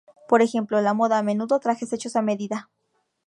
[0.27, 2.71] Por ejemplo, la moda, a menudo trajes hechos a medida.